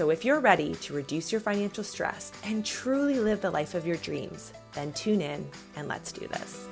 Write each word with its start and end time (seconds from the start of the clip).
So, 0.00 0.08
if 0.08 0.24
you're 0.24 0.40
ready 0.40 0.74
to 0.76 0.94
reduce 0.94 1.30
your 1.30 1.42
financial 1.42 1.84
stress 1.84 2.32
and 2.42 2.64
truly 2.64 3.20
live 3.20 3.42
the 3.42 3.50
life 3.50 3.74
of 3.74 3.86
your 3.86 3.98
dreams, 3.98 4.54
then 4.72 4.94
tune 4.94 5.20
in 5.20 5.46
and 5.76 5.88
let's 5.88 6.10
do 6.10 6.26
this. 6.26 6.66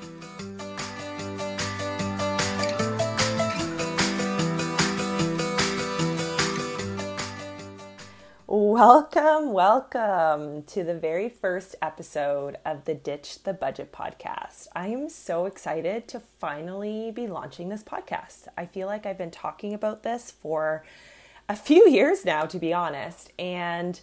Welcome, 8.46 9.52
welcome 9.52 10.62
to 10.62 10.82
the 10.82 10.98
very 10.98 11.28
first 11.28 11.76
episode 11.82 12.56
of 12.64 12.86
the 12.86 12.94
Ditch 12.94 13.42
the 13.42 13.52
Budget 13.52 13.92
podcast. 13.92 14.68
I 14.74 14.86
am 14.86 15.10
so 15.10 15.44
excited 15.44 16.08
to 16.08 16.20
finally 16.20 17.10
be 17.10 17.26
launching 17.26 17.68
this 17.68 17.84
podcast. 17.84 18.48
I 18.56 18.64
feel 18.64 18.86
like 18.86 19.04
I've 19.04 19.18
been 19.18 19.30
talking 19.30 19.74
about 19.74 20.02
this 20.02 20.30
for 20.30 20.82
a 21.48 21.56
few 21.56 21.88
years 21.88 22.24
now, 22.24 22.44
to 22.46 22.58
be 22.58 22.72
honest, 22.72 23.32
and 23.38 24.00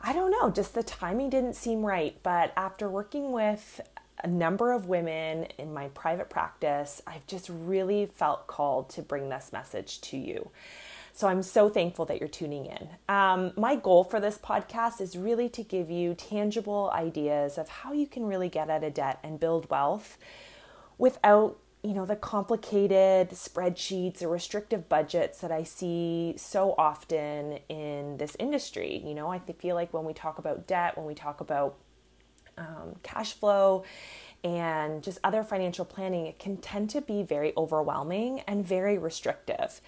I 0.00 0.12
don't 0.12 0.30
know, 0.30 0.50
just 0.50 0.74
the 0.74 0.82
timing 0.82 1.30
didn't 1.30 1.54
seem 1.56 1.84
right. 1.84 2.16
But 2.22 2.52
after 2.56 2.88
working 2.88 3.32
with 3.32 3.80
a 4.22 4.26
number 4.26 4.72
of 4.72 4.86
women 4.86 5.44
in 5.58 5.72
my 5.72 5.88
private 5.88 6.28
practice, 6.28 7.02
I've 7.06 7.26
just 7.26 7.48
really 7.48 8.06
felt 8.06 8.46
called 8.46 8.90
to 8.90 9.02
bring 9.02 9.28
this 9.28 9.52
message 9.52 10.00
to 10.02 10.16
you. 10.16 10.50
So 11.12 11.26
I'm 11.26 11.42
so 11.42 11.68
thankful 11.68 12.04
that 12.04 12.20
you're 12.20 12.28
tuning 12.28 12.66
in. 12.66 12.88
Um, 13.08 13.52
my 13.56 13.74
goal 13.74 14.04
for 14.04 14.20
this 14.20 14.38
podcast 14.38 15.00
is 15.00 15.16
really 15.16 15.48
to 15.48 15.64
give 15.64 15.90
you 15.90 16.14
tangible 16.14 16.92
ideas 16.94 17.58
of 17.58 17.68
how 17.68 17.92
you 17.92 18.06
can 18.06 18.26
really 18.26 18.48
get 18.48 18.70
out 18.70 18.84
of 18.84 18.94
debt 18.94 19.18
and 19.24 19.40
build 19.40 19.68
wealth 19.68 20.16
without 20.96 21.58
you 21.82 21.94
know 21.94 22.04
the 22.04 22.16
complicated 22.16 23.30
spreadsheets 23.30 24.22
or 24.22 24.28
restrictive 24.28 24.88
budgets 24.88 25.40
that 25.40 25.52
I 25.52 25.62
see 25.62 26.34
so 26.36 26.74
often 26.76 27.58
in 27.68 28.16
this 28.16 28.36
industry. 28.38 29.02
You 29.04 29.14
know, 29.14 29.28
I 29.30 29.38
feel 29.38 29.74
like 29.74 29.94
when 29.94 30.04
we 30.04 30.12
talk 30.12 30.38
about 30.38 30.66
debt, 30.66 30.96
when 30.96 31.06
we 31.06 31.14
talk 31.14 31.40
about 31.40 31.76
um, 32.56 32.96
cash 33.02 33.34
flow, 33.34 33.84
and 34.44 35.02
just 35.02 35.18
other 35.24 35.42
financial 35.42 35.84
planning, 35.84 36.26
it 36.26 36.38
can 36.38 36.56
tend 36.56 36.90
to 36.90 37.00
be 37.00 37.22
very 37.22 37.52
overwhelming 37.56 38.40
and 38.40 38.64
very 38.64 38.96
restrictive. 38.96 39.80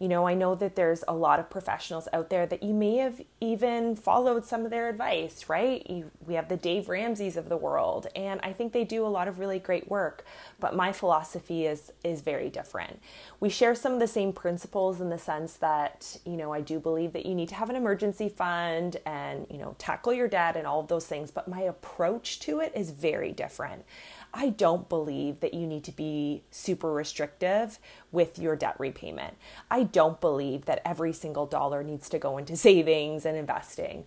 You 0.00 0.08
know, 0.08 0.26
I 0.26 0.32
know 0.32 0.54
that 0.54 0.76
there's 0.76 1.04
a 1.06 1.12
lot 1.12 1.40
of 1.40 1.50
professionals 1.50 2.08
out 2.14 2.30
there 2.30 2.46
that 2.46 2.62
you 2.62 2.72
may 2.72 2.96
have 2.96 3.20
even 3.38 3.94
followed 3.94 4.46
some 4.46 4.64
of 4.64 4.70
their 4.70 4.88
advice, 4.88 5.50
right? 5.50 5.88
You, 5.90 6.10
we 6.26 6.34
have 6.34 6.48
the 6.48 6.56
Dave 6.56 6.88
Ramsey's 6.88 7.36
of 7.36 7.50
the 7.50 7.56
world, 7.58 8.06
and 8.16 8.40
I 8.42 8.54
think 8.54 8.72
they 8.72 8.84
do 8.84 9.06
a 9.06 9.08
lot 9.08 9.28
of 9.28 9.38
really 9.38 9.58
great 9.58 9.90
work, 9.90 10.24
but 10.58 10.74
my 10.74 10.90
philosophy 10.90 11.66
is 11.66 11.92
is 12.02 12.22
very 12.22 12.48
different. 12.48 12.98
We 13.40 13.50
share 13.50 13.74
some 13.74 13.92
of 13.92 14.00
the 14.00 14.06
same 14.06 14.32
principles 14.32 15.02
in 15.02 15.10
the 15.10 15.18
sense 15.18 15.52
that, 15.56 16.16
you 16.24 16.38
know, 16.38 16.50
I 16.50 16.62
do 16.62 16.80
believe 16.80 17.12
that 17.12 17.26
you 17.26 17.34
need 17.34 17.50
to 17.50 17.54
have 17.56 17.68
an 17.68 17.76
emergency 17.76 18.30
fund 18.30 18.96
and, 19.04 19.46
you 19.50 19.58
know, 19.58 19.76
tackle 19.78 20.14
your 20.14 20.28
debt 20.28 20.56
and 20.56 20.66
all 20.66 20.80
of 20.80 20.88
those 20.88 21.06
things, 21.06 21.30
but 21.30 21.46
my 21.46 21.60
approach 21.60 22.40
to 22.40 22.60
it 22.60 22.72
is 22.74 22.90
very 22.90 23.32
different. 23.32 23.84
I 24.32 24.50
don't 24.50 24.88
believe 24.88 25.40
that 25.40 25.54
you 25.54 25.66
need 25.66 25.84
to 25.84 25.92
be 25.92 26.42
super 26.50 26.92
restrictive 26.92 27.78
with 28.12 28.38
your 28.38 28.56
debt 28.56 28.76
repayment. 28.78 29.34
I 29.70 29.84
don't 29.84 30.20
believe 30.20 30.66
that 30.66 30.82
every 30.84 31.12
single 31.12 31.46
dollar 31.46 31.82
needs 31.82 32.08
to 32.10 32.18
go 32.18 32.38
into 32.38 32.56
savings 32.68 33.24
and 33.24 33.36
investing. 33.36 34.04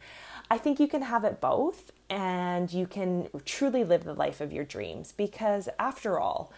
I 0.49 0.57
think 0.57 0.79
you 0.79 0.87
can 0.87 1.01
have 1.03 1.23
it 1.23 1.41
both 1.41 1.91
and 2.09 2.71
you 2.71 2.85
can 2.85 3.29
truly 3.45 3.83
live 3.83 4.03
the 4.03 4.13
life 4.13 4.39
of 4.41 4.53
your 4.53 4.63
dreams 4.63 5.13
because, 5.15 5.67
after 5.79 6.19
all, 6.19 6.51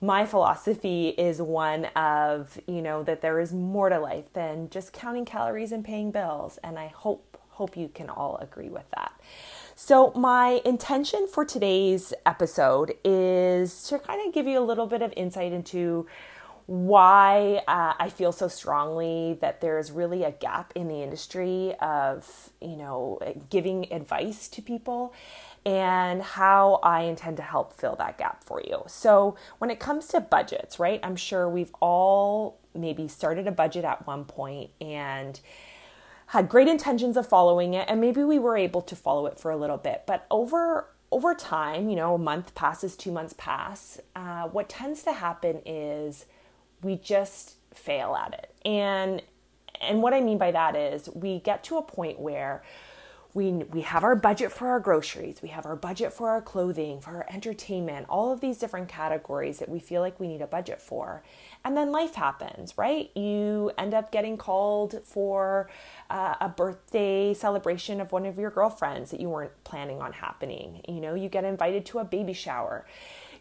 my 0.00 0.26
philosophy 0.26 1.08
is 1.08 1.42
one 1.42 1.86
of, 1.96 2.60
you 2.66 2.82
know, 2.82 3.02
that 3.02 3.20
there 3.20 3.40
is 3.40 3.52
more 3.52 3.88
to 3.88 3.98
life 3.98 4.32
than 4.32 4.70
just 4.70 4.92
counting 4.92 5.24
calories 5.24 5.72
and 5.72 5.84
paying 5.84 6.10
bills. 6.10 6.58
And 6.62 6.78
I 6.78 6.88
hope 6.88 7.38
hope 7.50 7.76
you 7.76 7.88
can 7.88 8.08
all 8.08 8.36
agree 8.36 8.68
with 8.68 8.88
that. 8.90 9.12
So, 9.80 10.10
my 10.16 10.60
intention 10.64 11.28
for 11.28 11.44
today's 11.44 12.12
episode 12.26 12.94
is 13.04 13.84
to 13.84 14.00
kind 14.00 14.26
of 14.26 14.34
give 14.34 14.48
you 14.48 14.58
a 14.58 14.66
little 14.66 14.88
bit 14.88 15.02
of 15.02 15.14
insight 15.16 15.52
into 15.52 16.08
why 16.66 17.62
uh, 17.68 17.94
I 17.96 18.08
feel 18.08 18.32
so 18.32 18.48
strongly 18.48 19.38
that 19.40 19.60
there's 19.60 19.92
really 19.92 20.24
a 20.24 20.32
gap 20.32 20.72
in 20.74 20.88
the 20.88 21.00
industry 21.00 21.76
of, 21.80 22.50
you 22.60 22.74
know, 22.74 23.20
giving 23.50 23.92
advice 23.92 24.48
to 24.48 24.62
people 24.62 25.14
and 25.64 26.22
how 26.22 26.80
I 26.82 27.02
intend 27.02 27.36
to 27.36 27.44
help 27.44 27.72
fill 27.72 27.94
that 28.00 28.18
gap 28.18 28.42
for 28.42 28.60
you. 28.60 28.82
So, 28.88 29.36
when 29.58 29.70
it 29.70 29.78
comes 29.78 30.08
to 30.08 30.18
budgets, 30.18 30.80
right, 30.80 30.98
I'm 31.04 31.14
sure 31.14 31.48
we've 31.48 31.72
all 31.80 32.58
maybe 32.74 33.06
started 33.06 33.46
a 33.46 33.52
budget 33.52 33.84
at 33.84 34.08
one 34.08 34.24
point 34.24 34.70
and 34.80 35.38
had 36.28 36.48
great 36.48 36.68
intentions 36.68 37.16
of 37.16 37.26
following 37.26 37.74
it 37.74 37.86
and 37.88 38.00
maybe 38.00 38.22
we 38.24 38.38
were 38.38 38.56
able 38.56 38.82
to 38.82 38.96
follow 38.96 39.26
it 39.26 39.38
for 39.38 39.50
a 39.50 39.56
little 39.56 39.76
bit. 39.76 40.04
But 40.06 40.26
over 40.30 40.88
over 41.10 41.34
time 41.34 41.88
you 41.88 41.96
know 41.96 42.14
a 42.14 42.18
month 42.18 42.54
passes 42.54 42.96
two 42.96 43.10
months 43.10 43.34
pass 43.38 43.98
uh, 44.14 44.48
what 44.48 44.68
tends 44.68 45.02
to 45.04 45.12
happen 45.12 45.62
is 45.64 46.26
we 46.82 46.96
just 46.96 47.56
fail 47.74 48.14
at 48.14 48.34
it. 48.34 48.54
And 48.66 49.22
and 49.80 50.02
what 50.02 50.12
i 50.12 50.20
mean 50.20 50.38
by 50.38 50.50
that 50.50 50.74
is 50.74 51.08
we 51.14 51.38
get 51.40 51.62
to 51.64 51.76
a 51.76 51.82
point 51.82 52.18
where 52.18 52.62
we 53.38 53.52
we 53.52 53.82
have 53.82 54.02
our 54.02 54.16
budget 54.16 54.50
for 54.50 54.66
our 54.68 54.80
groceries 54.80 55.40
we 55.40 55.48
have 55.48 55.64
our 55.64 55.76
budget 55.76 56.12
for 56.12 56.28
our 56.28 56.42
clothing 56.42 57.00
for 57.00 57.10
our 57.12 57.26
entertainment 57.30 58.04
all 58.08 58.32
of 58.32 58.40
these 58.40 58.58
different 58.58 58.88
categories 58.88 59.58
that 59.60 59.68
we 59.68 59.78
feel 59.78 60.00
like 60.00 60.18
we 60.18 60.26
need 60.26 60.42
a 60.42 60.46
budget 60.46 60.82
for 60.82 61.22
and 61.64 61.76
then 61.76 61.92
life 61.92 62.16
happens 62.16 62.76
right 62.76 63.16
you 63.16 63.70
end 63.78 63.94
up 63.94 64.10
getting 64.10 64.36
called 64.36 65.00
for 65.04 65.70
uh, 66.10 66.34
a 66.40 66.48
birthday 66.48 67.34
celebration 67.34 68.00
of 68.00 68.12
one 68.12 68.26
of 68.26 68.38
your 68.38 68.50
girlfriends 68.50 69.10
that 69.10 69.20
you 69.20 69.28
weren't 69.28 69.52
planning 69.64 70.00
on 70.00 70.12
happening. 70.12 70.80
You 70.88 71.00
know, 71.00 71.14
you 71.14 71.28
get 71.28 71.44
invited 71.44 71.84
to 71.86 71.98
a 71.98 72.04
baby 72.04 72.32
shower. 72.32 72.86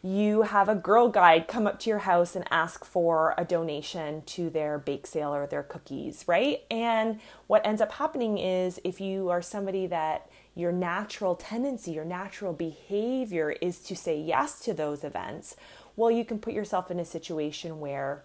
You 0.02 0.44
have 0.44 0.70
a 0.70 0.76
girl 0.76 1.10
guide 1.10 1.48
come 1.48 1.68
up 1.68 1.80
to 1.82 1.90
your 1.90 2.00
house 2.00 2.36
and 2.36 2.46
ask 2.52 2.86
for 2.86 3.34
a 3.38 3.46
donation 3.46 4.22
to 4.28 4.50
their 4.50 4.78
bake 4.78 5.08
sale 5.08 5.34
or 5.34 5.48
their 5.48 5.64
cookies, 5.64 6.24
right? 6.28 6.62
And 6.70 7.20
what 7.48 7.66
ends 7.66 7.82
up 7.82 7.94
happening 7.94 8.38
is 8.38 8.80
if 8.84 9.02
you 9.02 9.30
are 9.30 9.42
somebody 9.42 9.88
that 9.88 10.30
your 10.56 10.72
natural 10.72 11.36
tendency, 11.36 11.92
your 11.92 12.06
natural 12.06 12.54
behavior 12.54 13.52
is 13.52 13.80
to 13.80 13.96
say 13.96 14.20
yes 14.20 14.60
to 14.62 14.74
those 14.74 15.04
events, 15.04 15.56
well, 15.96 16.12
you 16.12 16.26
can 16.26 16.40
put 16.40 16.54
yourself 16.54 16.92
in 16.92 17.00
a 17.00 17.06
situation 17.06 17.80
where 17.80 18.24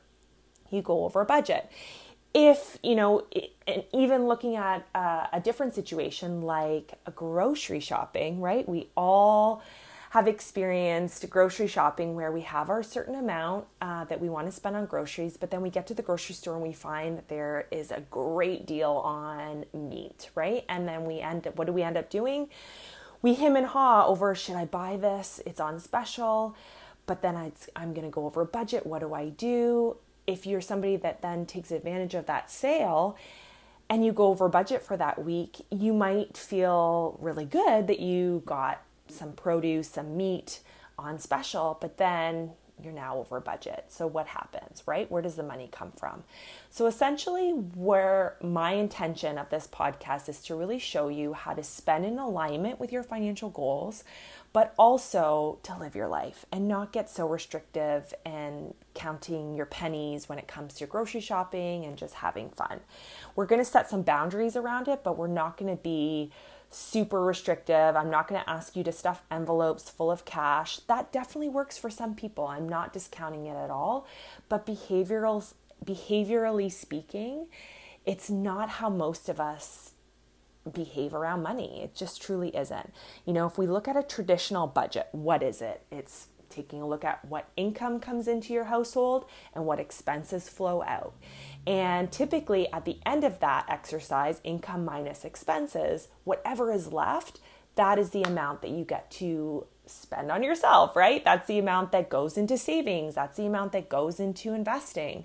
you 0.71 0.83
go 0.83 1.05
over 1.05 1.25
budget 1.25 1.71
if 2.35 2.79
you 2.83 2.95
know 2.95 3.27
and 3.67 3.85
even 3.93 4.27
looking 4.27 4.57
at 4.57 4.87
uh, 4.95 5.27
a 5.33 5.41
different 5.41 5.75
situation 5.75 6.43
like 6.43 6.95
a 7.07 7.11
grocery 7.11 7.81
shopping 7.81 8.41
right 8.41 8.69
we 8.69 8.89
all 8.97 9.63
have 10.13 10.29
experienced 10.29 11.31
grocery 11.31 11.67
shopping 11.67 12.15
where 12.15 12.31
we 12.31 12.43
have 12.43 12.69
our 12.69 12.83
certain 12.83 13.15
amount 13.15 13.65
uh, 13.81 14.05
that 14.05 14.21
we 14.21 14.29
want 14.29 14.47
to 14.47 14.53
spend 14.53 14.77
on 14.77 14.85
groceries 14.85 15.39
but 15.39 15.51
then 15.51 15.63
we 15.63 15.71
get 15.71 15.87
to 15.87 15.95
the 15.95 16.03
grocery 16.03 16.35
store 16.35 16.53
and 16.53 16.63
we 16.63 16.75
find 16.75 17.17
that 17.17 17.29
there 17.29 17.67
is 17.71 17.91
a 17.91 18.01
great 18.11 18.67
deal 18.67 18.91
on 18.91 19.65
meat 19.73 20.29
right? 20.35 20.67
And 20.69 20.87
then 20.87 21.07
we 21.07 21.21
end 21.21 21.47
up 21.47 21.57
what 21.57 21.67
do 21.67 21.73
we 21.73 21.83
end 21.83 21.97
up 21.97 22.11
doing? 22.11 22.51
We 23.23 23.33
him 23.33 23.57
and 23.57 23.69
haw 23.69 24.07
over 24.07 24.35
should 24.35 24.57
i 24.57 24.67
buy 24.67 24.99
this? 24.99 25.41
It's 25.47 25.61
on 25.61 25.81
special. 25.81 26.55
But 27.07 27.23
then 27.23 27.35
I, 27.35 27.53
i'm 27.75 27.95
going 27.95 28.05
to 28.05 28.11
go 28.11 28.27
over 28.27 28.45
budget. 28.45 28.85
What 28.85 29.01
do 29.01 29.15
i 29.15 29.31
do? 29.31 29.97
If 30.27 30.45
you're 30.45 30.61
somebody 30.61 30.97
that 30.97 31.23
then 31.23 31.47
takes 31.47 31.71
advantage 31.71 32.13
of 32.13 32.27
that 32.27 32.51
sale 32.51 33.17
and 33.89 34.05
you 34.05 34.13
go 34.13 34.27
over 34.27 34.51
budget 34.51 34.83
for 34.83 34.99
that 34.99 35.25
week, 35.25 35.65
you 35.71 35.95
might 35.95 36.37
feel 36.37 37.17
really 37.19 37.47
good 37.47 37.87
that 37.87 37.99
you 37.99 38.43
got 38.45 38.83
some 39.13 39.33
produce, 39.33 39.89
some 39.89 40.17
meat 40.17 40.61
on 40.99 41.19
special, 41.19 41.79
but 41.81 41.99
then 41.99 42.53
you're 42.83 42.93
now 42.93 43.19
over 43.19 43.41
budget. 43.41 43.87
So, 43.89 44.07
what 44.07 44.27
happens, 44.27 44.83
right? 44.87 45.11
Where 45.11 45.23
does 45.23 45.37
the 45.37 45.43
money 45.43 45.69
come 45.71 45.93
from? 45.93 46.25
So, 46.71 46.87
essentially, 46.87 47.51
where 47.51 48.37
my 48.43 48.73
intention 48.73 49.39
of 49.39 49.51
this 49.51 49.69
podcast 49.69 50.29
is 50.29 50.43
to 50.45 50.55
really 50.55 50.79
show 50.79 51.09
you 51.09 51.33
how 51.33 51.55
to 51.55 51.63
spend 51.63 52.05
in 52.05 52.19
alignment 52.19 52.81
with 52.81 52.93
your 52.93 53.03
financial 53.03 53.51
goals, 53.51 54.05
but 54.53 54.75
also 54.79 55.59
to 55.63 55.77
live 55.79 55.95
your 55.95 56.09
life 56.09 56.45
and 56.51 56.69
not 56.69 56.93
get 56.93 57.09
so 57.09 57.27
restrictive 57.29 58.13
and 58.25 58.75
counting 58.95 59.55
your 59.55 59.67
pennies 59.67 60.29
when 60.29 60.39
it 60.39 60.49
comes 60.49 60.75
to 60.75 60.81
your 60.81 60.89
grocery 60.89 61.21
shopping 61.21 61.85
and 61.85 61.97
just 61.97 62.15
having 62.15 62.51
fun. 62.51 62.81
We're 63.35 63.47
going 63.47 63.61
to 63.61 63.71
set 63.71 63.89
some 63.89 64.03
boundaries 64.03 64.57
around 64.57 64.89
it, 64.89 65.03
but 65.03 65.17
we're 65.17 65.27
not 65.29 65.57
going 65.57 65.75
to 65.75 65.83
be 65.83 66.33
super 66.75 67.23
restrictive. 67.23 67.97
I'm 67.97 68.11
not 68.11 68.29
going 68.29 68.41
to 68.41 68.51
ask 68.51 68.77
you 68.77 68.85
to 68.85 68.93
stuff 68.93 69.23
envelopes 69.31 69.91
full 69.91 70.11
of 70.11 70.25
cash. 70.25 70.79
That 70.81 71.13
definitely 71.13 71.49
works 71.49 71.79
for 71.79 71.91
some 71.91 72.15
people. 72.15 72.47
I'm 72.47 72.69
not 72.69 72.93
discounting 72.93 73.47
it 73.47 73.57
at 73.57 73.71
all, 73.71 74.07
but 74.49 74.67
behavioral 74.67 75.53
behaviorally 75.85 76.71
speaking, 76.71 77.47
it's 78.07 78.31
not 78.31 78.69
how 78.69 78.89
most 78.89 79.29
of 79.29 79.41
us 79.41 79.93
behave 80.71 81.13
around 81.13 81.43
money. 81.43 81.83
It 81.83 81.95
just 81.95 82.23
truly 82.23 82.55
isn't. 82.57 82.93
You 83.27 83.33
know, 83.33 83.47
if 83.47 83.59
we 83.59 83.67
look 83.67 83.89
at 83.89 83.97
a 83.97 84.03
traditional 84.03 84.67
budget, 84.67 85.09
what 85.13 85.43
is 85.43 85.61
it? 85.61 85.83
It's 85.91 86.29
taking 86.53 86.83
a 86.83 86.87
look 86.87 87.05
at 87.05 87.25
what 87.25 87.49
income 87.57 88.01
comes 88.01 88.29
into 88.29 88.53
your 88.53 88.65
household 88.65 89.25
and 89.55 89.67
what 89.67 89.81
expenses 89.81 90.49
flow 90.49 90.83
out. 90.83 91.15
And 91.67 92.11
typically, 92.11 92.71
at 92.73 92.85
the 92.85 92.99
end 93.07 93.25
of 93.25 93.41
that 93.41 93.67
exercise, 93.69 94.41
income 94.45 94.85
minus 94.85 95.25
expenses, 95.25 96.09
whatever 96.25 96.73
is 96.73 96.93
left, 96.93 97.41
that 97.75 97.99
is 97.99 98.11
the 98.11 98.23
amount 98.23 98.63
that 98.63 98.71
you 98.71 98.85
get 98.85 99.11
to 99.13 99.67
spend 99.87 100.31
on 100.31 100.43
yourself, 100.43 100.95
right? 100.97 101.25
That's 101.25 101.47
the 101.47 101.59
amount 101.59 101.93
that 101.93 102.09
goes 102.09 102.37
into 102.37 102.59
savings, 102.59 103.15
that's 103.15 103.37
the 103.37 103.47
amount 103.47 103.73
that 103.73 103.89
goes 103.89 104.21
into 104.21 104.53
investing, 104.53 105.25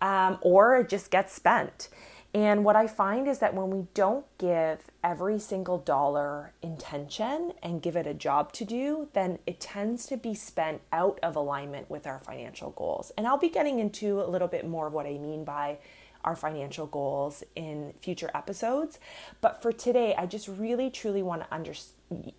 um, 0.00 0.38
or 0.40 0.82
just 0.82 1.10
gets 1.10 1.32
spent. 1.32 1.88
And 2.34 2.64
what 2.64 2.76
I 2.76 2.86
find 2.86 3.26
is 3.28 3.38
that 3.38 3.54
when 3.54 3.70
we 3.70 3.86
don't 3.94 4.26
give 4.36 4.90
every 5.02 5.38
single 5.38 5.78
dollar 5.78 6.52
intention 6.62 7.52
and 7.62 7.80
give 7.80 7.96
it 7.96 8.06
a 8.06 8.12
job 8.12 8.52
to 8.52 8.64
do, 8.64 9.08
then 9.14 9.38
it 9.46 9.58
tends 9.58 10.06
to 10.06 10.16
be 10.16 10.34
spent 10.34 10.82
out 10.92 11.18
of 11.22 11.34
alignment 11.34 11.88
with 11.88 12.06
our 12.06 12.18
financial 12.18 12.70
goals. 12.70 13.10
And 13.16 13.26
I'll 13.26 13.38
be 13.38 13.48
getting 13.48 13.78
into 13.78 14.20
a 14.20 14.28
little 14.28 14.48
bit 14.48 14.68
more 14.68 14.88
of 14.88 14.92
what 14.92 15.06
I 15.06 15.16
mean 15.16 15.44
by 15.44 15.78
our 16.24 16.36
financial 16.36 16.86
goals 16.86 17.44
in 17.54 17.94
future 18.00 18.30
episodes. 18.34 18.98
But 19.40 19.62
for 19.62 19.72
today, 19.72 20.14
I 20.16 20.26
just 20.26 20.48
really 20.48 20.90
truly 20.90 21.22
want 21.22 21.42
to 21.42 21.54
understand 21.54 21.92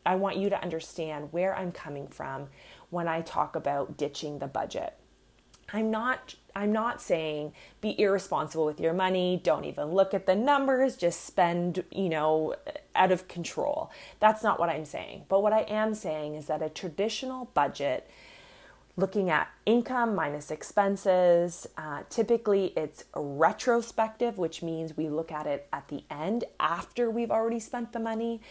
I 0.05 0.15
want 0.15 0.37
you 0.37 0.49
to 0.49 0.61
understand 0.61 1.33
where 1.33 1.53
I'm 1.53 1.73
coming 1.73 2.07
from 2.07 2.47
when 2.89 3.07
I 3.09 3.21
talk 3.21 3.55
about 3.55 3.97
ditching 3.97 4.39
the 4.39 4.47
budget. 4.47 4.93
I'm 5.73 5.91
not 5.91 6.35
I'm 6.57 6.71
not 6.71 7.01
saying 7.01 7.53
be 7.81 7.99
irresponsible 7.99 8.65
with 8.65 8.79
your 8.79 8.93
money, 8.93 9.39
don't 9.43 9.63
even 9.65 9.91
look 9.91 10.15
at 10.15 10.25
the 10.25 10.35
numbers, 10.35 10.95
just 10.95 11.23
spend, 11.23 11.83
you 11.91 12.09
know, 12.09 12.55
out 12.95 13.11
of 13.11 13.27
control. 13.27 13.91
That's 14.19 14.41
not 14.41 14.59
what 14.59 14.69
I'm 14.69 14.85
saying. 14.85 15.25
But 15.29 15.43
what 15.43 15.53
I 15.53 15.61
am 15.61 15.93
saying 15.93 16.33
is 16.33 16.47
that 16.47 16.63
a 16.63 16.69
traditional 16.69 17.45
budget 17.53 18.09
looking 18.95 19.29
at 19.29 19.47
income 19.67 20.15
minus 20.15 20.49
expenses. 20.49 21.67
Uh, 21.77 22.01
typically, 22.09 22.73
it's 22.75 23.05
retrospective, 23.15 24.39
which 24.39 24.63
means 24.63 24.97
we 24.97 25.07
look 25.07 25.31
at 25.31 25.45
it 25.45 25.67
at 25.71 25.87
the 25.89 26.03
end 26.09 26.43
after 26.59 27.11
we've 27.11 27.29
already 27.29 27.59
spent 27.59 27.93
the 27.93 27.99
money. 27.99 28.41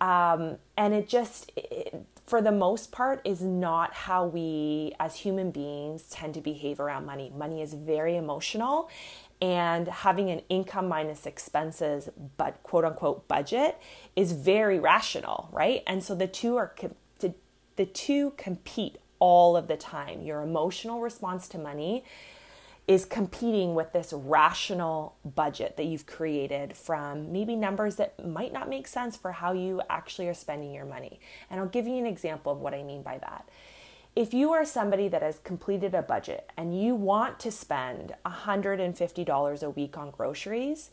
Um, 0.00 0.58
and 0.76 0.92
it 0.92 1.08
just, 1.08 1.52
it, 1.54 2.04
for 2.26 2.40
the 2.40 2.52
most 2.52 2.92
part, 2.92 3.20
is 3.24 3.42
not 3.42 3.92
how 3.92 4.26
we 4.26 4.92
as 5.00 5.16
human 5.16 5.50
beings 5.50 6.04
tend 6.10 6.34
to 6.34 6.40
behave 6.40 6.80
around 6.80 7.04
money. 7.04 7.32
Money 7.36 7.62
is 7.62 7.74
very 7.74 8.16
emotional, 8.16 8.88
and 9.40 9.88
having 9.88 10.30
an 10.30 10.40
income 10.48 10.86
minus 10.88 11.26
expenses, 11.26 12.08
but 12.36 12.62
quote 12.62 12.84
unquote 12.84 13.26
budget 13.26 13.76
is 14.14 14.32
very 14.32 14.78
rational, 14.78 15.48
right? 15.50 15.82
And 15.86 16.02
so 16.02 16.14
the 16.14 16.28
two 16.28 16.56
are 16.56 16.72
the, 17.76 17.86
two 17.86 18.30
compete 18.36 18.98
all 19.18 19.56
of 19.56 19.66
the 19.66 19.76
time. 19.76 20.22
Your 20.22 20.42
emotional 20.42 21.00
response 21.00 21.48
to 21.48 21.58
money 21.58 22.04
is 22.88 23.04
competing 23.04 23.74
with 23.74 23.92
this 23.92 24.12
rational 24.12 25.16
budget 25.24 25.76
that 25.76 25.84
you've 25.84 26.06
created 26.06 26.76
from 26.76 27.32
maybe 27.32 27.54
numbers 27.54 27.96
that 27.96 28.26
might 28.26 28.52
not 28.52 28.68
make 28.68 28.88
sense 28.88 29.16
for 29.16 29.32
how 29.32 29.52
you 29.52 29.80
actually 29.88 30.28
are 30.28 30.34
spending 30.34 30.72
your 30.72 30.84
money. 30.84 31.20
And 31.48 31.60
I'll 31.60 31.68
give 31.68 31.86
you 31.86 31.96
an 31.96 32.06
example 32.06 32.52
of 32.52 32.58
what 32.58 32.74
I 32.74 32.82
mean 32.82 33.02
by 33.02 33.18
that. 33.18 33.48
If 34.14 34.34
you 34.34 34.52
are 34.52 34.64
somebody 34.64 35.08
that 35.08 35.22
has 35.22 35.38
completed 35.38 35.94
a 35.94 36.02
budget 36.02 36.50
and 36.56 36.78
you 36.78 36.94
want 36.94 37.38
to 37.40 37.50
spend 37.50 38.14
$150 38.26 39.62
a 39.62 39.70
week 39.70 39.96
on 39.96 40.10
groceries, 40.10 40.90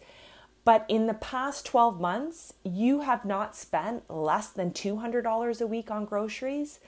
but 0.64 0.86
in 0.88 1.08
the 1.08 1.16
past 1.16 1.66
12 1.66 2.00
months, 2.00 2.54
you 2.64 3.02
have 3.02 3.26
not 3.26 3.56
spent 3.56 4.10
less 4.10 4.50
than 4.50 4.72
$200 4.72 5.62
a 5.62 5.68
week 5.68 5.90
on 5.90 6.06
groceries, 6.06 6.80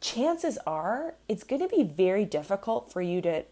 chances 0.00 0.58
are 0.66 1.14
it's 1.28 1.42
going 1.42 1.62
to 1.62 1.68
be 1.68 1.82
very 1.82 2.24
difficult 2.24 2.92
for 2.92 3.02
you 3.02 3.20
to 3.22 3.44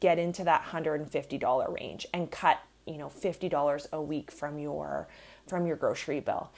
get 0.00 0.18
into 0.18 0.44
that 0.44 0.64
$150 0.64 1.74
range 1.74 2.06
and 2.12 2.30
cut, 2.30 2.60
you 2.86 2.98
know, 2.98 3.08
$50 3.08 3.86
a 3.92 4.02
week 4.02 4.30
from 4.30 4.58
your 4.58 5.08
from 5.46 5.66
your 5.66 5.76
grocery 5.76 6.20
bill. 6.20 6.50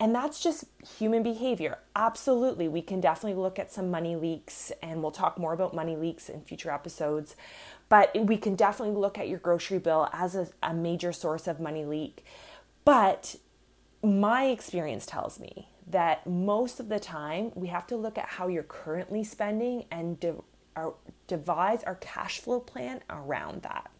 And 0.00 0.12
that's 0.12 0.42
just 0.42 0.64
human 0.98 1.22
behavior. 1.22 1.78
Absolutely. 1.94 2.66
We 2.66 2.82
can 2.82 3.00
definitely 3.00 3.40
look 3.40 3.60
at 3.60 3.72
some 3.72 3.92
money 3.92 4.16
leaks 4.16 4.72
and 4.82 5.02
we'll 5.02 5.12
talk 5.12 5.38
more 5.38 5.52
about 5.52 5.72
money 5.72 5.94
leaks 5.94 6.28
in 6.28 6.42
future 6.42 6.72
episodes. 6.72 7.36
But 7.88 8.10
we 8.14 8.36
can 8.36 8.56
definitely 8.56 8.96
look 8.96 9.18
at 9.18 9.28
your 9.28 9.38
grocery 9.38 9.78
bill 9.78 10.08
as 10.12 10.34
a, 10.34 10.48
a 10.62 10.74
major 10.74 11.12
source 11.12 11.46
of 11.46 11.60
money 11.60 11.84
leak. 11.84 12.24
But 12.84 13.36
my 14.02 14.46
experience 14.46 15.06
tells 15.06 15.38
me 15.38 15.68
that 15.86 16.26
most 16.26 16.80
of 16.80 16.88
the 16.88 17.00
time 17.00 17.52
we 17.54 17.68
have 17.68 17.86
to 17.88 17.96
look 17.96 18.18
at 18.18 18.26
how 18.26 18.48
you're 18.48 18.62
currently 18.62 19.22
spending 19.22 19.84
and 19.90 20.24
our, 20.76 20.94
devise 21.30 21.84
our 21.84 21.94
cash 21.94 22.40
flow 22.40 22.58
plan 22.58 23.00
around 23.08 23.62
that. 23.62 23.90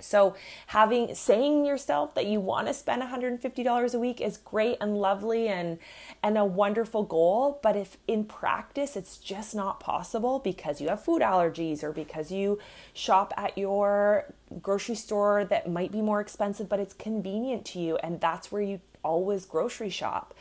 So, 0.00 0.34
having 0.68 1.14
saying 1.14 1.64
yourself 1.64 2.14
that 2.14 2.26
you 2.26 2.40
want 2.40 2.66
to 2.66 2.74
spend 2.74 3.02
$150 3.02 3.94
a 3.94 3.98
week 3.98 4.20
is 4.20 4.36
great 4.36 4.76
and 4.80 4.96
lovely 4.96 5.48
and 5.48 5.78
and 6.22 6.36
a 6.36 6.44
wonderful 6.44 7.04
goal, 7.04 7.60
but 7.62 7.76
if 7.76 7.96
in 8.08 8.24
practice 8.24 8.96
it's 8.96 9.16
just 9.18 9.54
not 9.54 9.80
possible 9.80 10.40
because 10.40 10.80
you 10.80 10.88
have 10.88 11.04
food 11.04 11.22
allergies 11.22 11.82
or 11.82 11.92
because 11.92 12.32
you 12.32 12.58
shop 12.92 13.32
at 13.36 13.56
your 13.56 14.26
grocery 14.60 14.96
store 14.96 15.44
that 15.44 15.70
might 15.70 15.92
be 15.92 16.02
more 16.02 16.20
expensive 16.20 16.68
but 16.68 16.78
it's 16.78 16.94
convenient 16.94 17.64
to 17.64 17.78
you 17.78 17.96
and 17.98 18.20
that's 18.20 18.52
where 18.52 18.60
you 18.60 18.80
always 19.02 19.46
grocery 19.46 19.88
shop 19.88 20.34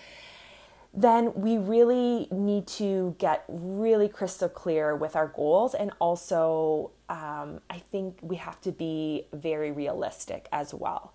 then 0.93 1.33
we 1.35 1.57
really 1.57 2.27
need 2.31 2.67
to 2.67 3.15
get 3.17 3.45
really 3.47 4.09
crystal 4.09 4.49
clear 4.49 4.93
with 4.95 5.15
our 5.15 5.27
goals. 5.27 5.73
And 5.73 5.91
also, 5.99 6.91
um, 7.07 7.61
I 7.69 7.79
think 7.79 8.19
we 8.21 8.35
have 8.35 8.59
to 8.61 8.71
be 8.71 9.27
very 9.31 9.71
realistic 9.71 10.49
as 10.51 10.73
well. 10.73 11.13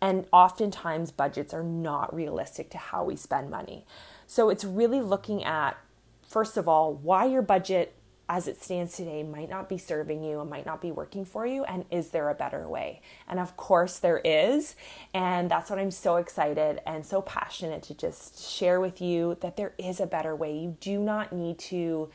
And 0.00 0.26
oftentimes, 0.32 1.10
budgets 1.10 1.52
are 1.52 1.62
not 1.62 2.14
realistic 2.14 2.70
to 2.70 2.78
how 2.78 3.04
we 3.04 3.16
spend 3.16 3.50
money. 3.50 3.84
So 4.26 4.48
it's 4.48 4.64
really 4.64 5.02
looking 5.02 5.44
at, 5.44 5.76
first 6.22 6.56
of 6.56 6.66
all, 6.66 6.94
why 6.94 7.26
your 7.26 7.42
budget 7.42 7.94
as 8.28 8.46
it 8.46 8.62
stands 8.62 8.94
today 8.94 9.22
might 9.22 9.48
not 9.48 9.68
be 9.68 9.78
serving 9.78 10.22
you 10.22 10.40
and 10.40 10.50
might 10.50 10.66
not 10.66 10.82
be 10.82 10.90
working 10.90 11.24
for 11.24 11.46
you 11.46 11.64
and 11.64 11.84
is 11.90 12.10
there 12.10 12.28
a 12.28 12.34
better 12.34 12.68
way? 12.68 13.00
And 13.26 13.40
of 13.40 13.56
course 13.56 13.98
there 13.98 14.20
is 14.24 14.76
and 15.14 15.50
that's 15.50 15.70
what 15.70 15.78
i'm 15.78 15.90
so 15.90 16.16
excited 16.16 16.80
and 16.86 17.04
so 17.06 17.22
passionate 17.22 17.82
to 17.84 17.94
just 17.94 18.38
share 18.40 18.80
with 18.80 19.00
you 19.00 19.36
that 19.40 19.56
there 19.56 19.72
is 19.78 20.00
a 20.00 20.06
better 20.06 20.36
way. 20.36 20.56
You 20.56 20.76
do 20.80 20.98
not 20.98 21.32
need 21.32 21.58
to 21.60 22.10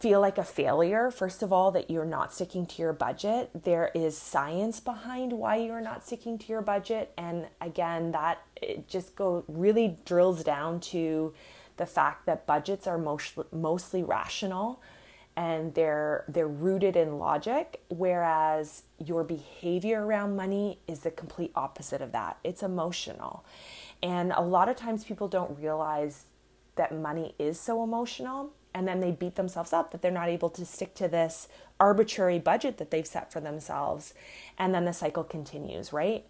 feel 0.00 0.20
like 0.20 0.38
a 0.38 0.44
failure 0.44 1.10
first 1.10 1.42
of 1.42 1.52
all 1.52 1.72
that 1.72 1.90
you're 1.90 2.04
not 2.04 2.32
sticking 2.32 2.64
to 2.64 2.80
your 2.80 2.92
budget. 2.92 3.50
There 3.64 3.90
is 3.94 4.16
science 4.16 4.80
behind 4.80 5.32
why 5.32 5.56
you're 5.56 5.80
not 5.80 6.06
sticking 6.06 6.38
to 6.38 6.46
your 6.46 6.62
budget 6.62 7.12
and 7.18 7.48
again 7.60 8.12
that 8.12 8.42
it 8.56 8.88
just 8.88 9.14
go 9.14 9.44
really 9.46 9.98
drills 10.06 10.42
down 10.42 10.80
to 10.80 11.34
the 11.76 11.86
fact 11.86 12.26
that 12.26 12.46
budgets 12.46 12.86
are 12.86 12.98
most, 12.98 13.34
mostly 13.52 14.02
rational 14.02 14.80
and 15.38 15.72
they're 15.74 16.24
they're 16.26 16.48
rooted 16.48 16.96
in 16.96 17.16
logic 17.16 17.80
whereas 17.88 18.82
your 18.98 19.22
behavior 19.22 20.04
around 20.04 20.34
money 20.34 20.80
is 20.88 21.00
the 21.00 21.12
complete 21.12 21.52
opposite 21.54 22.02
of 22.02 22.10
that. 22.10 22.38
It's 22.42 22.60
emotional. 22.60 23.44
And 24.02 24.32
a 24.32 24.42
lot 24.42 24.68
of 24.68 24.74
times 24.74 25.04
people 25.04 25.28
don't 25.28 25.56
realize 25.56 26.24
that 26.74 26.92
money 26.92 27.36
is 27.38 27.58
so 27.58 27.84
emotional 27.84 28.50
and 28.74 28.86
then 28.88 28.98
they 28.98 29.12
beat 29.12 29.36
themselves 29.36 29.72
up 29.72 29.92
that 29.92 30.02
they're 30.02 30.10
not 30.10 30.28
able 30.28 30.50
to 30.50 30.66
stick 30.66 30.94
to 30.96 31.06
this 31.06 31.46
arbitrary 31.78 32.40
budget 32.40 32.78
that 32.78 32.90
they've 32.90 33.06
set 33.06 33.32
for 33.32 33.40
themselves 33.40 34.14
and 34.58 34.74
then 34.74 34.84
the 34.84 34.92
cycle 34.92 35.24
continues 35.24 35.92
right 35.92 36.26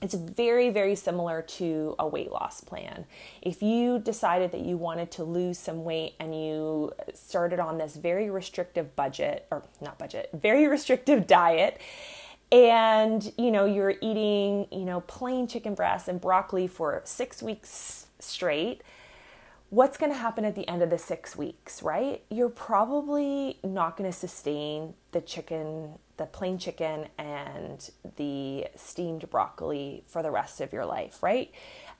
it's 0.00 0.14
very, 0.14 0.70
very 0.70 0.94
similar 0.94 1.42
to 1.42 1.96
a 1.98 2.06
weight 2.06 2.30
loss 2.30 2.60
plan. 2.60 3.04
If 3.42 3.62
you 3.62 3.98
decided 3.98 4.52
that 4.52 4.60
you 4.60 4.76
wanted 4.76 5.10
to 5.12 5.24
lose 5.24 5.58
some 5.58 5.84
weight 5.84 6.14
and 6.20 6.34
you 6.34 6.92
started 7.14 7.58
on 7.58 7.78
this 7.78 7.96
very 7.96 8.30
restrictive 8.30 8.94
budget, 8.94 9.46
or 9.50 9.64
not 9.80 9.98
budget, 9.98 10.30
very 10.40 10.68
restrictive 10.68 11.26
diet, 11.26 11.80
and 12.50 13.32
you 13.36 13.50
know 13.50 13.64
you're 13.66 13.94
eating 14.00 14.66
you 14.72 14.84
know 14.84 15.00
plain 15.02 15.46
chicken 15.46 15.74
breast 15.74 16.08
and 16.08 16.20
broccoli 16.20 16.66
for 16.66 17.02
six 17.04 17.42
weeks 17.42 18.06
straight 18.18 18.80
what's 19.68 19.98
going 19.98 20.10
to 20.10 20.16
happen 20.16 20.46
at 20.46 20.54
the 20.54 20.66
end 20.66 20.80
of 20.80 20.88
the 20.88 20.96
six 20.96 21.36
weeks 21.36 21.82
right 21.82 22.22
you're 22.30 22.48
probably 22.48 23.58
not 23.62 23.98
going 23.98 24.10
to 24.10 24.16
sustain 24.16 24.94
the 25.12 25.20
chicken 25.20 25.98
the 26.18 26.26
plain 26.26 26.58
chicken 26.58 27.06
and 27.16 27.90
the 28.16 28.66
steamed 28.76 29.30
broccoli 29.30 30.02
for 30.06 30.22
the 30.22 30.30
rest 30.30 30.60
of 30.60 30.72
your 30.72 30.84
life, 30.84 31.22
right? 31.22 31.50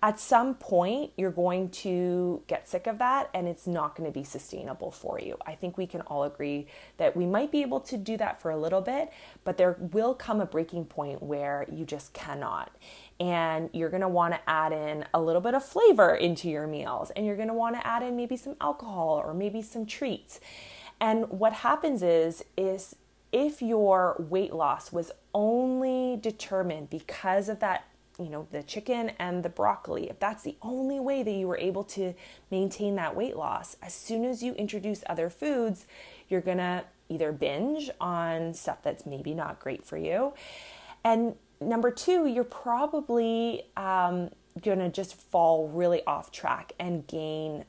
At 0.02 0.20
some 0.20 0.54
point, 0.54 1.12
you're 1.16 1.32
going 1.32 1.70
to 1.70 2.42
get 2.46 2.68
sick 2.68 2.87
of 2.87 2.98
that 2.98 3.30
and 3.32 3.48
it's 3.48 3.66
not 3.66 3.96
going 3.96 4.08
to 4.08 4.16
be 4.16 4.25
sustainable 4.25 4.90
for 4.90 5.18
you. 5.20 5.37
I 5.46 5.54
think 5.54 5.78
we 5.78 5.87
can 5.87 6.02
all 6.02 6.25
agree 6.25 6.66
that 6.98 7.16
we 7.16 7.26
might 7.26 7.50
be 7.50 7.62
able 7.62 7.80
to 7.80 7.96
do 7.96 8.16
that 8.18 8.40
for 8.40 8.50
a 8.50 8.56
little 8.56 8.80
bit, 8.80 9.10
but 9.44 9.56
there 9.56 9.76
will 9.78 10.14
come 10.14 10.40
a 10.40 10.46
breaking 10.46 10.84
point 10.84 11.22
where 11.22 11.64
you 11.70 11.84
just 11.84 12.12
cannot 12.12 12.70
and 13.20 13.70
you're 13.72 13.88
going 13.88 14.02
to 14.02 14.08
want 14.08 14.34
to 14.34 14.40
add 14.48 14.72
in 14.72 15.04
a 15.14 15.20
little 15.20 15.40
bit 15.40 15.54
of 15.54 15.64
flavor 15.64 16.14
into 16.14 16.48
your 16.48 16.66
meals 16.66 17.10
and 17.16 17.26
you're 17.26 17.37
going 17.37 17.48
to 17.48 17.54
want 17.54 17.75
to 17.75 17.84
add 17.87 18.02
in 18.02 18.16
maybe 18.16 18.37
some 18.37 18.56
alcohol 18.60 19.20
or 19.25 19.34
maybe 19.34 19.62
some 19.62 19.87
treats 19.87 20.38
and 21.00 21.28
what 21.28 21.52
happens 21.52 22.02
is 22.02 22.44
is 22.56 22.96
if 23.32 23.61
your 23.62 24.16
weight 24.18 24.52
loss 24.52 24.92
was 24.92 25.12
only 25.35 26.18
determined 26.20 26.90
because 26.90 27.49
of 27.49 27.61
that 27.61 27.85
you 28.18 28.28
know 28.28 28.49
the 28.50 28.62
chicken 28.62 29.12
and 29.18 29.44
the 29.44 29.49
broccoli 29.49 30.11
if 30.11 30.18
that's 30.18 30.42
the 30.42 30.56
only 30.62 30.99
way 30.99 31.23
that 31.23 31.30
you 31.30 31.47
were 31.47 31.58
able 31.58 31.85
to 31.85 32.14
maintain 32.50 32.97
that 32.97 33.14
weight 33.14 33.37
loss 33.37 33.76
as 33.80 33.94
soon 33.94 34.25
as 34.25 34.42
you 34.42 34.54
introduce 34.54 35.04
other 35.08 35.30
foods 35.30 35.87
you're 36.28 36.40
to 36.58 36.85
either 37.08 37.30
binge 37.30 37.90
on 38.00 38.52
stuff 38.52 38.82
that's 38.82 39.06
maybe 39.06 39.35
not 39.35 39.61
great 39.61 39.85
for 39.85 39.97
you 39.97 40.32
and 41.04 41.37
number 41.61 41.90
two, 41.90 42.26
you're 42.26 42.44
probably 42.44 43.64
um, 43.76 44.30
to 44.78 44.88
just 44.88 45.14
fall 45.14 45.68
really 45.68 46.04
off 46.06 46.30
track 46.30 46.73
and 46.78 47.06
gain 47.06 47.64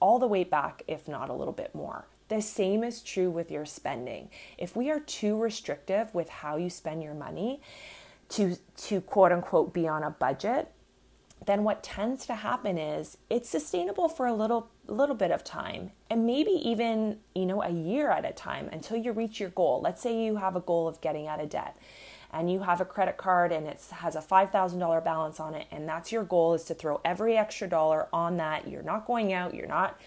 all 0.00 0.18
the 0.18 0.26
weight 0.26 0.50
back, 0.50 0.82
if 0.86 1.08
not 1.08 1.28
a 1.28 1.32
little 1.32 1.52
bit 1.52 1.74
more. 1.74 2.06
The 2.28 2.42
same 2.42 2.84
is 2.84 3.00
true 3.00 3.30
with 3.30 3.50
your 3.50 3.64
spending. 3.64 4.30
If 4.58 4.76
we 4.76 4.90
are 4.90 5.00
too 5.00 5.40
restrictive 5.40 6.14
with 6.14 6.28
how 6.28 6.56
you 6.56 6.68
spend 6.70 7.02
your 7.02 7.14
money 7.14 7.60
to, 8.30 8.56
to 8.84 9.00
quote 9.00 9.32
unquote 9.32 9.72
be 9.72 9.88
on 9.88 10.02
a 10.02 10.10
budget, 10.10 10.70
then 11.46 11.64
what 11.64 11.82
tends 11.82 12.26
to 12.26 12.34
happen 12.34 12.76
is 12.76 13.16
it's 13.30 13.48
sustainable 13.48 14.08
for 14.08 14.26
a 14.26 14.34
little 14.34 14.68
little 14.86 15.14
bit 15.14 15.30
of 15.30 15.44
time 15.44 15.92
and 16.10 16.26
maybe 16.26 16.50
even 16.50 17.18
you 17.34 17.46
know 17.46 17.62
a 17.62 17.70
year 17.70 18.10
at 18.10 18.24
a 18.24 18.32
time 18.32 18.68
until 18.72 18.96
you 18.96 19.12
reach 19.12 19.38
your 19.38 19.50
goal 19.50 19.80
let's 19.82 20.02
say 20.02 20.24
you 20.24 20.36
have 20.36 20.56
a 20.56 20.60
goal 20.60 20.88
of 20.88 21.00
getting 21.00 21.26
out 21.26 21.40
of 21.40 21.48
debt 21.48 21.76
and 22.32 22.50
you 22.50 22.60
have 22.60 22.80
a 22.80 22.84
credit 22.84 23.16
card 23.16 23.52
and 23.52 23.66
it 23.66 23.80
has 23.90 24.14
a 24.14 24.20
$5,000 24.20 25.04
balance 25.04 25.40
on 25.40 25.54
it 25.54 25.66
and 25.70 25.88
that's 25.88 26.12
your 26.12 26.24
goal 26.24 26.54
is 26.54 26.64
to 26.64 26.74
throw 26.74 27.00
every 27.04 27.36
extra 27.36 27.68
dollar 27.68 28.08
on 28.12 28.36
that. 28.36 28.68
You're 28.68 28.82
not 28.82 29.06
going 29.06 29.32
out, 29.32 29.54
you're 29.54 29.66
not 29.66 29.98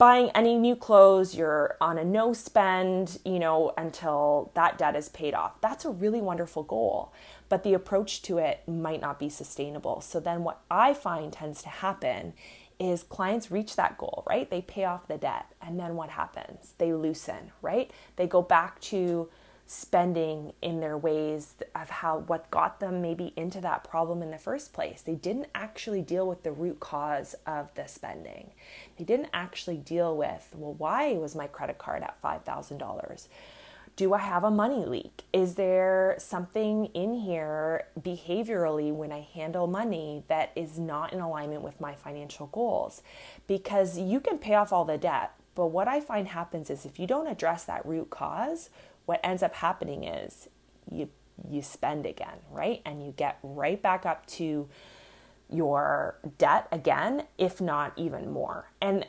buying 0.00 0.30
any 0.30 0.56
new 0.56 0.74
clothes, 0.74 1.36
you're 1.36 1.76
on 1.78 1.98
a 1.98 2.04
no 2.04 2.32
spend, 2.32 3.18
you 3.22 3.38
know, 3.38 3.70
until 3.76 4.50
that 4.54 4.78
debt 4.78 4.96
is 4.96 5.10
paid 5.10 5.34
off. 5.34 5.60
That's 5.60 5.84
a 5.84 5.90
really 5.90 6.22
wonderful 6.22 6.62
goal, 6.62 7.12
but 7.50 7.64
the 7.64 7.74
approach 7.74 8.22
to 8.22 8.38
it 8.38 8.66
might 8.66 9.02
not 9.02 9.18
be 9.18 9.28
sustainable. 9.28 10.00
So 10.00 10.18
then 10.18 10.42
what 10.42 10.62
I 10.70 10.94
find 10.94 11.30
tends 11.30 11.62
to 11.64 11.68
happen 11.68 12.32
is 12.78 13.02
clients 13.02 13.50
reach 13.50 13.76
that 13.76 13.98
goal, 13.98 14.24
right? 14.26 14.50
They 14.50 14.62
pay 14.62 14.84
off 14.84 15.06
the 15.06 15.18
debt 15.18 15.52
and 15.60 15.78
then 15.78 15.96
what 15.96 16.08
happens? 16.08 16.72
They 16.78 16.94
loosen, 16.94 17.52
right? 17.60 17.90
They 18.16 18.26
go 18.26 18.40
back 18.40 18.80
to 18.80 19.28
spending 19.72 20.52
in 20.60 20.80
their 20.80 20.98
ways 20.98 21.54
of 21.76 21.88
how 21.88 22.18
what 22.18 22.50
got 22.50 22.80
them 22.80 23.00
maybe 23.00 23.32
into 23.36 23.60
that 23.60 23.84
problem 23.84 24.20
in 24.20 24.32
the 24.32 24.36
first 24.36 24.72
place. 24.72 25.00
They 25.00 25.14
didn't 25.14 25.46
actually 25.54 26.02
deal 26.02 26.26
with 26.26 26.42
the 26.42 26.50
root 26.50 26.80
cause 26.80 27.36
of 27.46 27.72
the 27.76 27.86
spending. 27.86 28.50
They 28.98 29.04
didn't 29.04 29.28
actually 29.32 29.76
deal 29.76 30.16
with, 30.16 30.48
well, 30.56 30.74
why 30.74 31.12
was 31.12 31.36
my 31.36 31.46
credit 31.46 31.78
card 31.78 32.02
at 32.02 32.20
$5,000? 32.20 33.28
Do 33.94 34.12
I 34.12 34.18
have 34.18 34.42
a 34.42 34.50
money 34.50 34.84
leak? 34.84 35.22
Is 35.32 35.54
there 35.54 36.16
something 36.18 36.86
in 36.86 37.14
here 37.14 37.84
behaviorally 38.00 38.92
when 38.92 39.12
I 39.12 39.20
handle 39.20 39.68
money 39.68 40.24
that 40.26 40.50
is 40.56 40.80
not 40.80 41.12
in 41.12 41.20
alignment 41.20 41.62
with 41.62 41.80
my 41.80 41.94
financial 41.94 42.48
goals? 42.48 43.02
Because 43.46 43.96
you 44.00 44.18
can 44.18 44.38
pay 44.38 44.54
off 44.54 44.72
all 44.72 44.84
the 44.84 44.98
debt, 44.98 45.30
but 45.54 45.68
what 45.68 45.86
I 45.86 46.00
find 46.00 46.26
happens 46.26 46.70
is 46.70 46.84
if 46.84 46.98
you 46.98 47.06
don't 47.06 47.28
address 47.28 47.64
that 47.64 47.86
root 47.86 48.10
cause, 48.10 48.70
what 49.10 49.18
ends 49.24 49.42
up 49.42 49.56
happening 49.56 50.04
is 50.04 50.48
you 50.88 51.08
you 51.50 51.62
spend 51.62 52.06
again, 52.06 52.38
right? 52.48 52.80
And 52.86 53.04
you 53.04 53.10
get 53.10 53.40
right 53.42 53.82
back 53.82 54.06
up 54.06 54.24
to 54.38 54.68
your 55.48 56.20
debt 56.38 56.68
again, 56.70 57.24
if 57.36 57.60
not 57.60 57.92
even 57.96 58.30
more. 58.30 58.70
And 58.80 59.04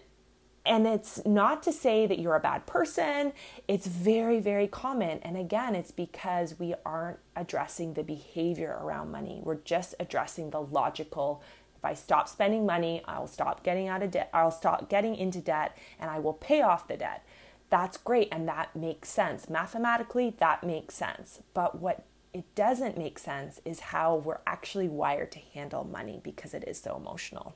and 0.65 0.87
it's 0.87 1.23
not 1.23 1.61
to 1.63 1.71
say 1.71 2.07
that 2.07 2.17
you're 2.17 2.35
a 2.35 2.39
bad 2.39 2.65
person. 2.65 3.33
It's 3.67 3.85
very, 3.85 4.39
very 4.39 4.65
common. 4.65 5.19
And 5.19 5.37
again, 5.37 5.75
it's 5.75 5.91
because 5.91 6.57
we 6.57 6.73
aren't 6.83 7.19
addressing 7.35 7.93
the 7.93 8.03
behavior 8.03 8.79
around 8.81 9.11
money. 9.11 9.39
We're 9.43 9.63
just 9.75 9.93
addressing 9.99 10.49
the 10.49 10.61
logical. 10.61 11.43
If 11.77 11.85
I 11.85 11.93
stop 11.93 12.27
spending 12.27 12.65
money, 12.65 13.03
I'll 13.05 13.27
stop 13.27 13.61
getting 13.63 13.87
out 13.87 14.01
of 14.01 14.09
debt, 14.09 14.31
I'll 14.33 14.49
stop 14.49 14.89
getting 14.89 15.15
into 15.15 15.41
debt, 15.41 15.77
and 15.99 16.09
I 16.09 16.17
will 16.17 16.33
pay 16.33 16.63
off 16.63 16.87
the 16.87 16.97
debt 16.97 17.23
that's 17.71 17.97
great 17.97 18.27
and 18.31 18.47
that 18.47 18.75
makes 18.75 19.09
sense. 19.09 19.49
Mathematically, 19.49 20.35
that 20.39 20.63
makes 20.63 20.93
sense. 20.93 21.39
But 21.55 21.79
what 21.79 22.03
it 22.33 22.53
doesn't 22.53 22.97
make 22.97 23.17
sense 23.17 23.59
is 23.65 23.79
how 23.79 24.17
we're 24.17 24.39
actually 24.45 24.87
wired 24.87 25.31
to 25.31 25.39
handle 25.53 25.83
money 25.83 26.19
because 26.21 26.53
it 26.53 26.65
is 26.67 26.79
so 26.79 26.95
emotional. 26.95 27.55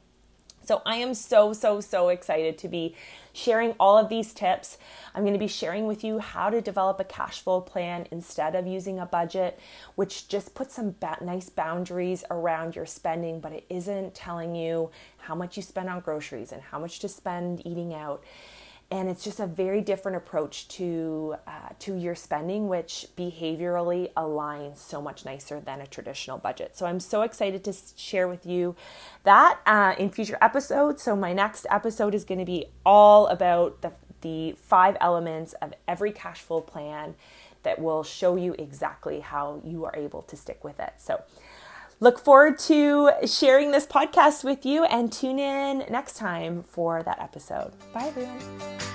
So, 0.63 0.81
I 0.83 0.95
am 0.95 1.13
so, 1.13 1.53
so, 1.53 1.79
so 1.79 2.09
excited 2.09 2.57
to 2.57 2.67
be 2.67 2.95
sharing 3.33 3.73
all 3.79 3.99
of 3.99 4.09
these 4.09 4.33
tips. 4.33 4.79
I'm 5.13 5.21
going 5.21 5.33
to 5.33 5.39
be 5.39 5.47
sharing 5.47 5.85
with 5.85 6.03
you 6.03 6.17
how 6.17 6.49
to 6.49 6.59
develop 6.59 6.99
a 6.99 7.03
cash 7.03 7.41
flow 7.41 7.61
plan 7.61 8.07
instead 8.09 8.55
of 8.55 8.65
using 8.65 8.97
a 8.97 9.05
budget, 9.05 9.59
which 9.93 10.27
just 10.27 10.55
puts 10.55 10.73
some 10.73 10.95
ba- 10.99 11.19
nice 11.21 11.51
boundaries 11.51 12.23
around 12.31 12.75
your 12.75 12.87
spending, 12.87 13.39
but 13.41 13.51
it 13.51 13.65
isn't 13.69 14.15
telling 14.15 14.55
you 14.55 14.89
how 15.19 15.35
much 15.35 15.55
you 15.55 15.61
spend 15.61 15.87
on 15.87 15.99
groceries 15.99 16.51
and 16.51 16.63
how 16.63 16.79
much 16.79 16.97
to 16.99 17.09
spend 17.09 17.61
eating 17.63 17.93
out 17.93 18.23
and 18.91 19.09
it's 19.09 19.23
just 19.23 19.39
a 19.39 19.47
very 19.47 19.81
different 19.81 20.15
approach 20.15 20.67
to 20.67 21.35
uh, 21.47 21.69
to 21.79 21.95
your 21.95 22.15
spending 22.15 22.67
which 22.67 23.07
behaviorally 23.17 24.13
aligns 24.13 24.77
so 24.77 25.01
much 25.01 25.25
nicer 25.25 25.59
than 25.59 25.81
a 25.81 25.87
traditional 25.87 26.37
budget. 26.37 26.77
So 26.77 26.85
i'm 26.85 26.99
so 26.99 27.21
excited 27.23 27.63
to 27.63 27.73
share 27.95 28.27
with 28.27 28.45
you 28.45 28.75
that 29.23 29.59
uh, 29.65 29.95
in 29.97 30.09
future 30.11 30.37
episodes. 30.41 31.01
So 31.01 31.15
my 31.15 31.33
next 31.33 31.65
episode 31.69 32.13
is 32.13 32.23
going 32.23 32.39
to 32.39 32.45
be 32.45 32.65
all 32.85 33.27
about 33.27 33.81
the, 33.81 33.91
the 34.21 34.53
five 34.53 34.95
elements 35.01 35.53
of 35.53 35.73
every 35.87 36.11
cash 36.11 36.41
flow 36.41 36.61
plan 36.61 37.15
that 37.63 37.79
will 37.79 38.03
show 38.03 38.35
you 38.35 38.55
exactly 38.59 39.19
how 39.19 39.59
you 39.63 39.83
are 39.85 39.95
able 39.95 40.21
to 40.21 40.37
stick 40.37 40.63
with 40.63 40.79
it. 40.79 40.93
So 40.97 41.23
look 41.99 42.19
forward 42.19 42.59
to 42.59 43.11
sharing 43.25 43.71
this 43.71 43.85
podcast 43.85 44.43
with 44.43 44.65
you 44.65 44.83
and 44.85 45.11
tune 45.11 45.39
in 45.39 45.85
next 45.89 46.17
time 46.17 46.63
for 46.63 47.03
that 47.03 47.19
episode. 47.19 47.71
Bye, 47.93 48.07
everyone. 48.07 48.94